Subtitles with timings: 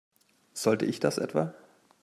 [0.53, 1.53] Sollte ich das etwa?